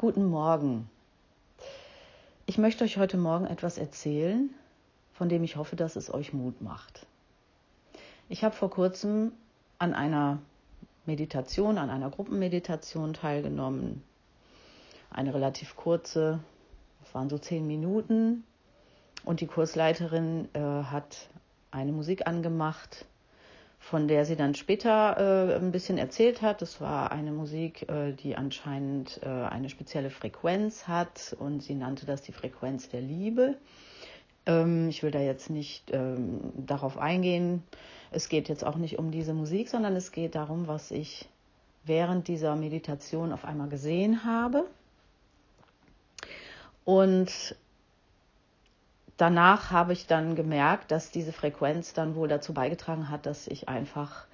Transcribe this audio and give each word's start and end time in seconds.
Guten 0.00 0.24
Morgen. 0.24 0.88
Ich 2.46 2.56
möchte 2.56 2.84
euch 2.84 2.96
heute 2.96 3.18
Morgen 3.18 3.44
etwas 3.44 3.76
erzählen, 3.76 4.48
von 5.12 5.28
dem 5.28 5.44
ich 5.44 5.56
hoffe, 5.56 5.76
dass 5.76 5.94
es 5.94 6.10
euch 6.10 6.32
Mut 6.32 6.62
macht. 6.62 7.04
Ich 8.30 8.42
habe 8.42 8.54
vor 8.54 8.70
kurzem 8.70 9.32
an 9.78 9.92
einer 9.92 10.38
Meditation, 11.04 11.76
an 11.76 11.90
einer 11.90 12.08
Gruppenmeditation 12.08 13.12
teilgenommen. 13.12 14.02
Eine 15.10 15.34
relativ 15.34 15.76
kurze, 15.76 16.40
es 17.04 17.14
waren 17.14 17.28
so 17.28 17.36
zehn 17.36 17.66
Minuten. 17.66 18.44
Und 19.26 19.42
die 19.42 19.48
Kursleiterin 19.48 20.48
äh, 20.54 20.60
hat 20.60 21.28
eine 21.72 21.92
Musik 21.92 22.26
angemacht, 22.26 23.04
von 23.90 24.06
der 24.06 24.24
sie 24.24 24.36
dann 24.36 24.54
später 24.54 25.16
äh, 25.50 25.56
ein 25.56 25.72
bisschen 25.72 25.98
erzählt 25.98 26.42
hat. 26.42 26.62
Das 26.62 26.80
war 26.80 27.10
eine 27.10 27.32
Musik, 27.32 27.88
äh, 27.88 28.12
die 28.12 28.36
anscheinend 28.36 29.18
äh, 29.24 29.28
eine 29.28 29.68
spezielle 29.68 30.10
Frequenz 30.10 30.86
hat 30.86 31.34
und 31.40 31.60
sie 31.64 31.74
nannte 31.74 32.06
das 32.06 32.22
die 32.22 32.30
Frequenz 32.30 32.88
der 32.88 33.00
Liebe. 33.00 33.56
Ähm, 34.46 34.88
ich 34.90 35.02
will 35.02 35.10
da 35.10 35.18
jetzt 35.18 35.50
nicht 35.50 35.90
ähm, 35.92 36.52
darauf 36.56 36.98
eingehen. 36.98 37.64
Es 38.12 38.28
geht 38.28 38.48
jetzt 38.48 38.62
auch 38.64 38.76
nicht 38.76 38.96
um 38.96 39.10
diese 39.10 39.34
Musik, 39.34 39.68
sondern 39.68 39.96
es 39.96 40.12
geht 40.12 40.36
darum, 40.36 40.68
was 40.68 40.92
ich 40.92 41.28
während 41.84 42.28
dieser 42.28 42.54
Meditation 42.54 43.32
auf 43.32 43.44
einmal 43.44 43.68
gesehen 43.68 44.24
habe. 44.24 44.66
Und 46.84 47.56
danach 49.20 49.70
habe 49.70 49.92
ich 49.92 50.06
dann 50.06 50.34
gemerkt, 50.34 50.90
dass 50.90 51.10
diese 51.10 51.32
Frequenz 51.32 51.92
dann 51.92 52.14
wohl 52.14 52.28
dazu 52.28 52.54
beigetragen 52.54 53.10
hat, 53.10 53.26
dass 53.26 53.46
ich 53.46 53.68
einfach 53.68 54.26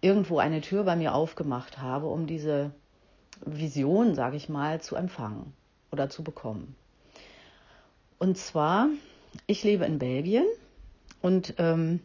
irgendwo 0.00 0.38
eine 0.38 0.60
Tür 0.60 0.84
bei 0.84 0.96
mir 0.96 1.14
aufgemacht 1.14 1.78
habe, 1.78 2.06
um 2.06 2.26
diese 2.26 2.70
Vision, 3.44 4.14
sage 4.14 4.36
ich 4.36 4.48
mal, 4.48 4.80
zu 4.80 4.96
empfangen 4.96 5.52
oder 5.92 6.08
zu 6.10 6.24
bekommen. 6.24 6.74
Und 8.18 8.38
zwar, 8.38 8.88
ich 9.46 9.62
lebe 9.62 9.84
in 9.84 9.98
Belgien 9.98 10.46
und 11.22 11.54
ähm, 11.58 12.00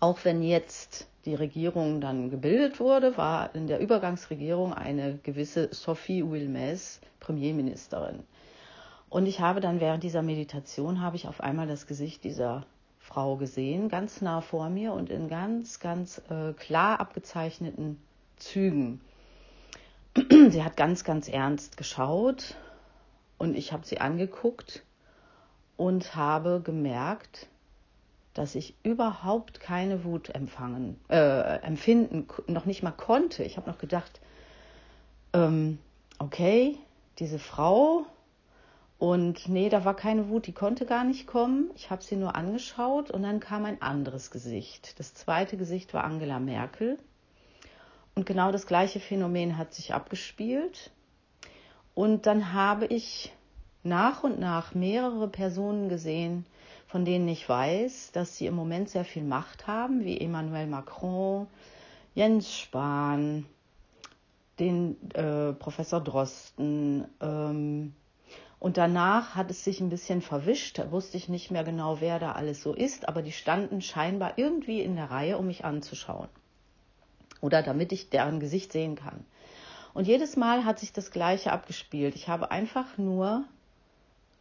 auch 0.00 0.24
wenn 0.24 0.42
jetzt 0.42 1.08
die 1.24 1.34
Regierung 1.34 2.00
dann 2.00 2.30
gebildet 2.30 2.80
wurde, 2.80 3.16
war 3.16 3.54
in 3.54 3.66
der 3.66 3.80
Übergangsregierung 3.80 4.72
eine 4.72 5.18
gewisse 5.22 5.68
Sophie 5.72 6.22
Wilmès 6.22 7.00
Premierministerin. 7.20 8.20
Und 9.10 9.26
ich 9.26 9.40
habe 9.40 9.60
dann 9.60 9.80
während 9.80 10.02
dieser 10.02 10.22
Meditation, 10.22 11.00
habe 11.00 11.16
ich 11.16 11.28
auf 11.28 11.40
einmal 11.40 11.66
das 11.66 11.86
Gesicht 11.86 12.24
dieser 12.24 12.66
Frau 12.98 13.36
gesehen, 13.36 13.88
ganz 13.88 14.20
nah 14.20 14.42
vor 14.42 14.68
mir 14.68 14.92
und 14.92 15.08
in 15.08 15.28
ganz, 15.28 15.80
ganz 15.80 16.20
äh, 16.28 16.52
klar 16.52 17.00
abgezeichneten 17.00 17.98
Zügen. 18.36 19.00
sie 20.50 20.62
hat 20.62 20.76
ganz, 20.76 21.04
ganz 21.04 21.28
ernst 21.28 21.78
geschaut 21.78 22.56
und 23.38 23.56
ich 23.56 23.72
habe 23.72 23.86
sie 23.86 23.98
angeguckt 23.98 24.82
und 25.78 26.14
habe 26.14 26.60
gemerkt, 26.62 27.46
dass 28.34 28.54
ich 28.54 28.74
überhaupt 28.82 29.58
keine 29.58 30.04
Wut 30.04 30.28
empfangen, 30.28 31.00
äh, 31.08 31.60
empfinden, 31.62 32.28
noch 32.46 32.66
nicht 32.66 32.82
mal 32.82 32.92
konnte. 32.92 33.42
Ich 33.42 33.56
habe 33.56 33.70
noch 33.70 33.78
gedacht, 33.78 34.20
ähm, 35.32 35.78
okay, 36.18 36.76
diese 37.18 37.38
Frau 37.38 38.04
und 38.98 39.48
nee, 39.48 39.68
da 39.68 39.84
war 39.84 39.94
keine 39.94 40.28
Wut, 40.28 40.48
die 40.48 40.52
konnte 40.52 40.84
gar 40.84 41.04
nicht 41.04 41.28
kommen. 41.28 41.70
Ich 41.76 41.90
habe 41.90 42.02
sie 42.02 42.16
nur 42.16 42.34
angeschaut 42.34 43.12
und 43.12 43.22
dann 43.22 43.38
kam 43.38 43.64
ein 43.64 43.80
anderes 43.80 44.32
Gesicht. 44.32 44.98
Das 44.98 45.14
zweite 45.14 45.56
Gesicht 45.56 45.94
war 45.94 46.02
Angela 46.02 46.40
Merkel. 46.40 46.98
Und 48.16 48.26
genau 48.26 48.50
das 48.50 48.66
gleiche 48.66 48.98
Phänomen 48.98 49.56
hat 49.56 49.72
sich 49.72 49.94
abgespielt. 49.94 50.90
Und 51.94 52.26
dann 52.26 52.52
habe 52.52 52.86
ich 52.86 53.32
nach 53.84 54.24
und 54.24 54.40
nach 54.40 54.74
mehrere 54.74 55.28
Personen 55.28 55.88
gesehen, 55.88 56.44
von 56.88 57.04
denen 57.04 57.28
ich 57.28 57.48
weiß, 57.48 58.10
dass 58.10 58.36
sie 58.36 58.46
im 58.46 58.54
Moment 58.54 58.88
sehr 58.88 59.04
viel 59.04 59.22
Macht 59.22 59.68
haben, 59.68 60.04
wie 60.04 60.20
Emmanuel 60.20 60.66
Macron, 60.66 61.46
Jens 62.16 62.52
Spahn, 62.52 63.46
den 64.58 64.96
äh, 65.14 65.52
Professor 65.52 66.00
Drosten, 66.00 67.06
ähm, 67.20 67.92
und 68.60 68.76
danach 68.76 69.36
hat 69.36 69.50
es 69.50 69.62
sich 69.62 69.80
ein 69.80 69.88
bisschen 69.88 70.20
verwischt, 70.20 70.78
da 70.78 70.90
wusste 70.90 71.16
ich 71.16 71.28
nicht 71.28 71.50
mehr 71.50 71.62
genau, 71.62 72.00
wer 72.00 72.18
da 72.18 72.32
alles 72.32 72.62
so 72.62 72.74
ist, 72.74 73.08
aber 73.08 73.22
die 73.22 73.32
standen 73.32 73.82
scheinbar 73.82 74.32
irgendwie 74.36 74.82
in 74.82 74.96
der 74.96 75.10
Reihe, 75.10 75.38
um 75.38 75.46
mich 75.46 75.64
anzuschauen. 75.64 76.28
Oder 77.40 77.62
damit 77.62 77.92
ich 77.92 78.10
deren 78.10 78.40
Gesicht 78.40 78.72
sehen 78.72 78.96
kann. 78.96 79.24
Und 79.94 80.08
jedes 80.08 80.36
Mal 80.36 80.64
hat 80.64 80.80
sich 80.80 80.92
das 80.92 81.12
Gleiche 81.12 81.52
abgespielt. 81.52 82.16
Ich 82.16 82.28
habe 82.28 82.50
einfach 82.50 82.98
nur 82.98 83.44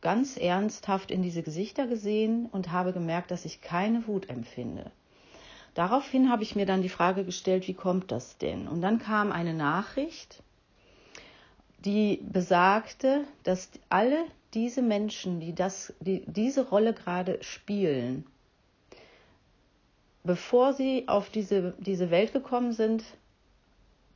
ganz 0.01 0.35
ernsthaft 0.37 1.11
in 1.11 1.21
diese 1.21 1.43
Gesichter 1.43 1.85
gesehen 1.85 2.47
und 2.51 2.71
habe 2.71 2.93
gemerkt, 2.93 3.29
dass 3.29 3.45
ich 3.45 3.61
keine 3.61 4.07
Wut 4.07 4.29
empfinde. 4.29 4.91
Daraufhin 5.75 6.31
habe 6.31 6.41
ich 6.41 6.55
mir 6.55 6.65
dann 6.65 6.81
die 6.81 6.89
Frage 6.89 7.23
gestellt, 7.23 7.67
wie 7.67 7.75
kommt 7.75 8.11
das 8.11 8.39
denn? 8.39 8.67
Und 8.67 8.81
dann 8.81 8.97
kam 8.97 9.31
eine 9.31 9.53
Nachricht, 9.53 10.41
die 11.79 12.21
besagte, 12.23 13.25
dass 13.43 13.69
alle 13.89 14.25
diese 14.53 14.81
Menschen, 14.81 15.39
die, 15.39 15.53
das, 15.53 15.93
die 15.99 16.23
diese 16.25 16.67
Rolle 16.67 16.93
gerade 16.93 17.37
spielen, 17.43 18.25
bevor 20.23 20.73
sie 20.73 21.07
auf 21.07 21.29
diese, 21.29 21.73
diese 21.79 22.09
Welt 22.11 22.33
gekommen 22.33 22.73
sind, 22.73 23.03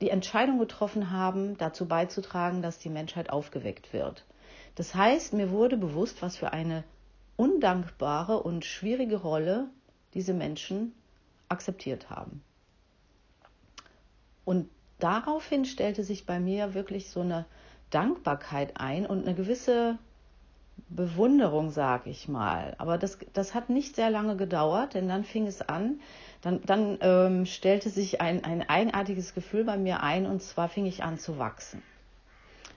die 0.01 0.09
Entscheidung 0.09 0.57
getroffen 0.57 1.11
haben, 1.11 1.57
dazu 1.57 1.87
beizutragen, 1.87 2.61
dass 2.61 2.79
die 2.79 2.89
Menschheit 2.89 3.29
aufgeweckt 3.29 3.93
wird. 3.93 4.25
Das 4.75 4.95
heißt, 4.95 5.33
mir 5.33 5.51
wurde 5.51 5.77
bewusst, 5.77 6.21
was 6.21 6.37
für 6.37 6.53
eine 6.53 6.83
undankbare 7.35 8.41
und 8.41 8.65
schwierige 8.65 9.17
Rolle 9.17 9.69
diese 10.13 10.33
Menschen 10.33 10.93
akzeptiert 11.49 12.09
haben. 12.09 12.43
Daraufhin 15.01 15.65
stellte 15.65 16.03
sich 16.03 16.25
bei 16.25 16.39
mir 16.39 16.73
wirklich 16.75 17.09
so 17.09 17.21
eine 17.21 17.45
Dankbarkeit 17.89 18.79
ein 18.79 19.05
und 19.05 19.25
eine 19.25 19.35
gewisse 19.35 19.97
Bewunderung, 20.89 21.71
sag 21.71 22.05
ich 22.05 22.27
mal. 22.27 22.75
Aber 22.77 22.97
das, 22.97 23.17
das 23.33 23.55
hat 23.55 23.69
nicht 23.69 23.95
sehr 23.95 24.09
lange 24.09 24.35
gedauert, 24.35 24.93
denn 24.93 25.07
dann 25.07 25.23
fing 25.23 25.47
es 25.47 25.61
an, 25.61 25.99
dann, 26.41 26.61
dann 26.65 26.97
ähm, 27.01 27.45
stellte 27.45 27.89
sich 27.89 28.21
ein, 28.21 28.43
ein 28.43 28.69
eigenartiges 28.69 29.33
Gefühl 29.33 29.63
bei 29.63 29.77
mir 29.77 30.03
ein 30.03 30.25
und 30.25 30.43
zwar 30.43 30.69
fing 30.69 30.85
ich 30.85 31.03
an 31.03 31.17
zu 31.17 31.39
wachsen. 31.39 31.81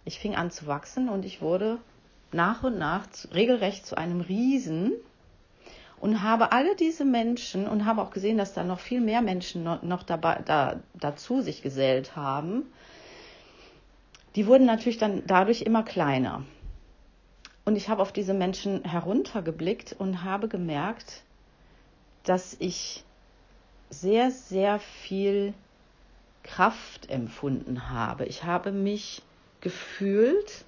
Ich 0.07 0.19
fing 0.19 0.35
an 0.35 0.51
zu 0.51 0.67
wachsen 0.67 1.09
und 1.09 1.25
ich 1.25 1.43
wurde 1.43 1.79
nach 2.33 2.63
und 2.63 2.79
nach 2.79 3.07
zu, 3.11 3.29
regelrecht 3.29 3.87
zu 3.87 3.97
einem 3.97 4.21
Riesen 4.21 4.93
und 6.01 6.23
habe 6.23 6.53
alle 6.53 6.77
diese 6.77 7.05
Menschen 7.05 7.67
und 7.67 7.85
habe 7.87 8.03
auch 8.03 8.11
gesehen, 8.11 8.39
dass 8.39 8.55
da 8.55 8.65
noch 8.65 8.81
viel 8.81 9.01
mehr 9.01 9.23
Menschen 9.23 9.65
noch, 9.65 10.03
dabei, 10.03 10.41
da, 10.45 10.81
dazu 10.95 11.41
sich 11.41 11.63
gesellt 11.63 12.17
haben. 12.17 12.65
Die 14.37 14.47
wurden 14.47 14.67
natürlich 14.67 14.99
dann 14.99 15.23
dadurch 15.27 15.63
immer 15.63 15.83
kleiner. 15.83 16.43
Und 17.65 17.77
ich 17.77 17.89
habe 17.89 18.03
auf 18.03 18.13
diese 18.13 18.35
Menschen 18.35 18.85
heruntergeblickt 18.85 19.95
und 19.99 20.25
habe 20.25 20.49
gemerkt, 20.49 21.23
dass 22.25 22.57
ich 22.59 23.05
sehr, 23.91 24.31
sehr 24.31 24.79
viel 24.79 25.55
Kraft 26.43 27.09
empfunden 27.09 27.89
habe. 27.89 28.27
Ich 28.27 28.45
habe 28.45 28.71
mich 28.73 29.23
gefühlt, 29.61 30.65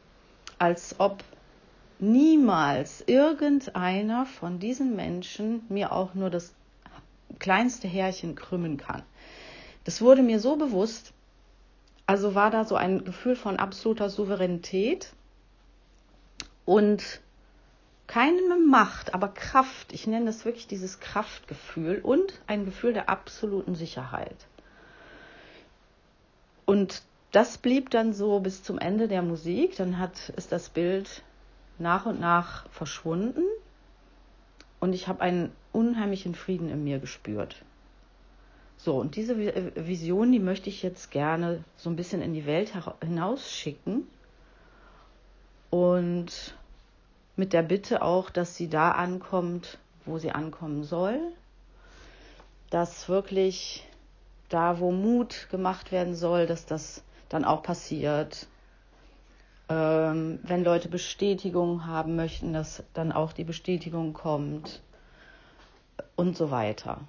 als 0.59 0.97
ob 0.99 1.23
niemals 1.99 3.03
irgendeiner 3.07 4.27
von 4.27 4.59
diesen 4.59 4.97
Menschen 4.97 5.65
mir 5.69 5.93
auch 5.93 6.15
nur 6.15 6.31
das 6.31 6.55
kleinste 7.39 7.89
Härchen 7.89 8.35
krümmen 8.35 8.77
kann. 8.77 9.03
Das 9.85 10.01
wurde 10.01 10.23
mir 10.23 10.41
so 10.41 10.57
bewusst, 10.57 11.13
also 12.07 12.35
war 12.35 12.51
da 12.51 12.65
so 12.65 12.77
ein 12.77 13.05
Gefühl 13.05 13.37
von 13.37 13.57
absoluter 13.57 14.11
Souveränität 14.11 15.13
und 16.65 17.21
keine 18.07 18.57
Macht, 18.57 19.15
aber 19.15 19.29
Kraft. 19.29 19.93
Ich 19.93 20.07
nenne 20.07 20.27
das 20.27 20.45
wirklich 20.45 20.67
dieses 20.67 21.01
Kraftgefühl 21.01 22.01
und 22.03 22.41
ein 22.47 22.65
Gefühl 22.65 22.93
der 22.93 23.09
absoluten 23.09 23.75
Sicherheit. 23.75 24.37
Und 26.65 27.03
das 27.33 27.59
blieb 27.59 27.91
dann 27.91 28.13
so 28.13 28.41
bis 28.41 28.63
zum 28.63 28.79
Ende 28.79 29.09
der 29.09 29.23
Musik. 29.23 29.77
Dann 29.77 29.99
hat, 29.99 30.31
ist 30.31 30.53
das 30.53 30.69
Bild 30.69 31.23
nach 31.79 32.07
und 32.07 32.21
nach 32.21 32.69
verschwunden. 32.71 33.43
Und 34.81 34.93
ich 34.93 35.09
habe 35.09 35.21
einen 35.21 35.53
unheimlichen 35.73 36.35
Frieden 36.35 36.69
in 36.69 36.85
mir 36.85 36.99
gespürt. 36.99 37.63
So, 38.79 38.97
und 38.97 39.17
diese 39.17 39.37
Vision, 39.39 40.33
die 40.33 40.39
möchte 40.39 40.69
ich 40.69 40.83
jetzt 40.83 41.11
gerne 41.11 41.65
so 41.77 41.89
ein 41.89 41.97
bisschen 41.97 42.21
in 42.21 42.35
die 42.35 42.47
Welt 42.47 42.73
hinausschicken. 43.03 44.07
Und 45.71 46.55
mit 47.37 47.53
der 47.53 47.63
Bitte 47.63 48.03
auch, 48.03 48.31
dass 48.31 48.57
sie 48.57 48.69
da 48.69 48.93
ankommt, 48.93 49.79
wo 50.05 50.19
sie 50.19 50.31
ankommen 50.31 50.85
soll, 50.85 51.19
dass 52.71 53.09
wirklich 53.09 53.87
da, 54.49 54.79
wo 54.79 54.93
Mut 54.93 55.49
gemacht 55.51 55.93
werden 55.93 56.15
soll, 56.15 56.47
dass 56.47 56.67
das 56.67 57.03
dann 57.29 57.45
auch 57.45 57.63
passiert, 57.63 58.47
Ähm, 59.69 60.39
wenn 60.43 60.63
Leute 60.63 60.89
Bestätigung 60.89 61.87
haben 61.87 62.15
möchten, 62.15 62.53
dass 62.53 62.85
dann 62.95 63.11
auch 63.13 63.33
die 63.33 63.45
Bestätigung 63.45 64.13
kommt 64.13 64.81
und 66.15 66.37
so 66.37 66.51
weiter. 66.51 67.01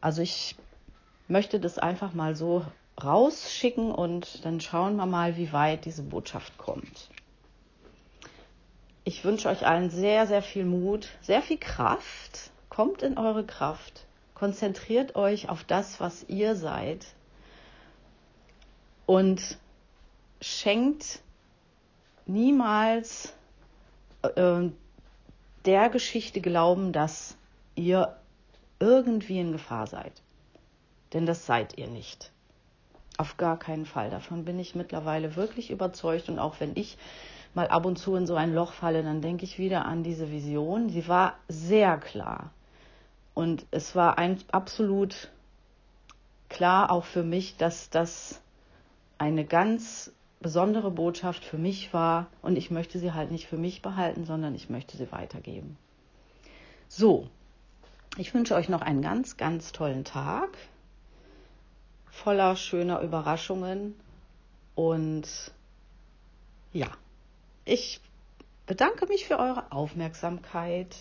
Also 0.00 0.22
ich 0.22 0.56
möchte 1.28 1.60
das 1.60 1.78
einfach 1.78 2.14
mal 2.14 2.34
so 2.36 2.64
rausschicken 3.02 3.92
und 3.92 4.44
dann 4.44 4.60
schauen 4.60 4.96
wir 4.96 5.06
mal, 5.06 5.36
wie 5.36 5.52
weit 5.52 5.84
diese 5.84 6.02
Botschaft 6.02 6.56
kommt. 6.56 7.10
Ich 9.04 9.24
wünsche 9.24 9.48
euch 9.48 9.66
allen 9.66 9.90
sehr, 9.90 10.26
sehr 10.26 10.42
viel 10.42 10.64
Mut, 10.64 11.08
sehr 11.20 11.42
viel 11.42 11.58
Kraft. 11.58 12.50
Kommt 12.70 13.02
in 13.02 13.18
eure 13.18 13.44
Kraft. 13.44 14.06
Konzentriert 14.34 15.14
euch 15.16 15.48
auf 15.48 15.64
das, 15.64 16.00
was 16.00 16.24
ihr 16.28 16.56
seid. 16.56 17.06
Und 19.04 19.58
schenkt 20.40 21.20
niemals 22.26 23.32
äh, 24.22 24.68
der 25.64 25.88
Geschichte 25.88 26.40
Glauben, 26.40 26.92
dass 26.92 27.36
ihr 27.74 28.16
irgendwie 28.78 29.40
in 29.40 29.52
Gefahr 29.52 29.86
seid. 29.86 30.12
Denn 31.12 31.26
das 31.26 31.46
seid 31.46 31.78
ihr 31.78 31.88
nicht. 31.88 32.30
Auf 33.16 33.36
gar 33.36 33.58
keinen 33.58 33.86
Fall. 33.86 34.10
Davon 34.10 34.44
bin 34.44 34.58
ich 34.58 34.74
mittlerweile 34.74 35.36
wirklich 35.36 35.70
überzeugt. 35.70 36.28
Und 36.28 36.38
auch 36.38 36.60
wenn 36.60 36.72
ich 36.74 36.98
mal 37.54 37.68
ab 37.68 37.86
und 37.86 37.96
zu 37.96 38.14
in 38.16 38.26
so 38.26 38.34
ein 38.34 38.54
Loch 38.54 38.72
falle, 38.72 39.02
dann 39.02 39.22
denke 39.22 39.44
ich 39.44 39.58
wieder 39.58 39.86
an 39.86 40.02
diese 40.02 40.30
Vision. 40.30 40.90
Sie 40.90 41.08
war 41.08 41.34
sehr 41.48 41.96
klar. 41.96 42.50
Und 43.32 43.66
es 43.70 43.94
war 43.94 44.18
ein, 44.18 44.38
absolut 44.52 45.30
klar 46.48 46.90
auch 46.90 47.04
für 47.04 47.22
mich, 47.22 47.56
dass 47.56 47.90
das 47.90 48.40
eine 49.18 49.44
ganz 49.44 50.12
besondere 50.40 50.90
Botschaft 50.90 51.44
für 51.44 51.58
mich 51.58 51.92
war. 51.92 52.26
Und 52.42 52.56
ich 52.56 52.70
möchte 52.70 52.98
sie 52.98 53.12
halt 53.12 53.30
nicht 53.30 53.46
für 53.46 53.56
mich 53.56 53.82
behalten, 53.82 54.24
sondern 54.24 54.54
ich 54.54 54.70
möchte 54.70 54.96
sie 54.96 55.10
weitergeben. 55.12 55.76
So, 56.88 57.28
ich 58.16 58.32
wünsche 58.34 58.54
euch 58.54 58.68
noch 58.68 58.80
einen 58.80 59.02
ganz, 59.02 59.36
ganz 59.36 59.72
tollen 59.72 60.04
Tag 60.04 60.56
voller 62.16 62.56
schöner 62.56 63.00
Überraschungen. 63.00 63.94
Und 64.74 65.52
ja, 66.72 66.88
ich 67.64 68.00
bedanke 68.66 69.06
mich 69.06 69.26
für 69.26 69.38
eure 69.38 69.70
Aufmerksamkeit. 69.72 70.96